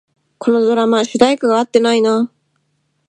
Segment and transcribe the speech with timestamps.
[0.39, 2.31] このドラマ、主題歌が合ってないな